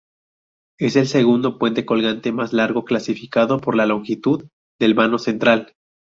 Es 0.79 0.95
el 0.95 1.05
segundo 1.05 1.59
puente 1.59 1.85
colgante 1.85 2.31
más 2.31 2.53
largo 2.53 2.85
clasificado 2.85 3.59
por 3.59 3.75
la 3.75 3.85
longitud 3.85 4.45
del 4.79 4.95
vano 4.95 5.19
central. 5.19 5.75